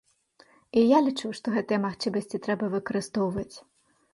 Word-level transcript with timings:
І 0.81 0.85
я 0.97 1.01
лічу, 1.09 1.27
што 1.39 1.53
гэтыя 1.57 1.79
магчымасці 1.85 2.41
трэба 2.47 2.71
выкарыстоўваць. 2.77 3.51